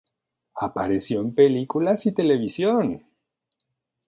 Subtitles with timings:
[0.55, 3.05] Apareció en películas y televisión.